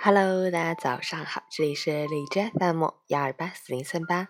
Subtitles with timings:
[0.00, 4.28] Hello，大家早上好，这里是荔枝 FM 幺二八四零三八，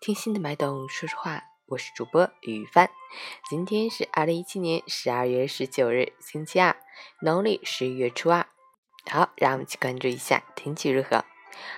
[0.00, 2.88] 听心的脉动说说话，我是主播雨帆。
[3.50, 6.76] 今天是二零一七年十二月十九日，星期二，
[7.20, 8.46] 农历十一月初二。
[9.10, 11.24] 好，让我们去关注一下天气如何。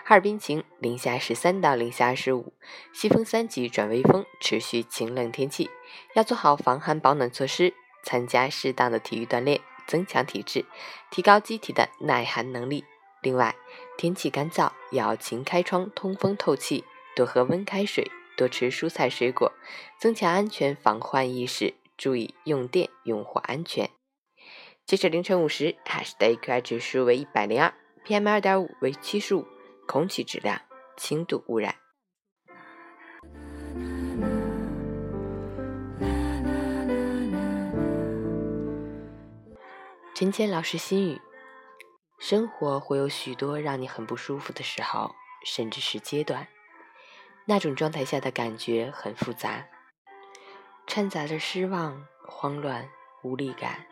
[0.04, 2.52] 哈尔滨晴，零下十三到零下二十五，
[2.93, 5.70] 西风三级转微风，持续晴冷天气，
[6.14, 7.72] 要做好防寒保暖措施，
[8.04, 10.66] 参加适当的体育锻炼，增强体质，
[11.11, 12.85] 提高机体的耐寒能力。
[13.22, 13.54] 另外，
[13.98, 16.84] 天气干燥，要勤开窗通风透气，
[17.14, 19.52] 多喝温开水，多吃蔬菜水果，
[19.98, 23.90] 增强安全防患意识，注意用电用火安全。
[24.86, 27.74] 截至凌晨五时，海市的 AQI 指数为一百零二
[28.06, 29.46] ，PM 二点五为七十五，
[29.86, 30.62] 空气质量
[30.96, 31.74] 轻度污染。
[40.14, 41.20] 陈谦老师心语。
[42.20, 46.46] 生活会有许多让你很不舒服的时候，甚至是阶段。
[47.46, 49.66] 那种状态下的感觉很复杂，
[50.86, 52.90] 掺杂着失望、慌乱、
[53.22, 53.86] 无力感，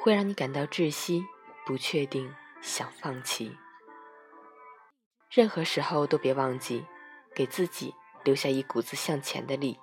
[0.00, 1.22] 会让你感到窒息、
[1.66, 3.58] 不确定、想放弃。
[5.30, 6.86] 任何时候都别忘记，
[7.34, 9.78] 给自己留下一股子向前的力。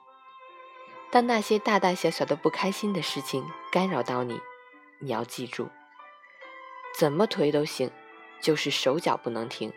[1.11, 4.41] 当那些大大小小的不开心的事情干扰到你，
[4.99, 5.69] 你要记住。
[6.97, 7.89] 怎么推都行
[8.41, 9.71] 就是手脚不能停。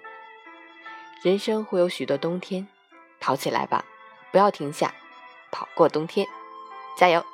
[1.22, 2.68] 人生会有许多冬天
[3.18, 3.84] 跑起来吧
[4.30, 4.94] 不要停下
[5.50, 6.26] 跑过冬天
[6.98, 7.24] 加油！